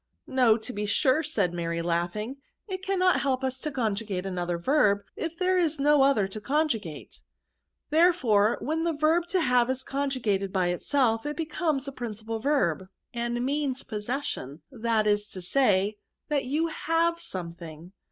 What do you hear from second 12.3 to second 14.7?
verb, VERBS. S5S and means possession^